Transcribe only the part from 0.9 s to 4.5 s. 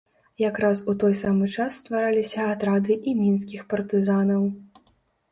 у той самы час ствараліся атрады і мінскіх партызанаў.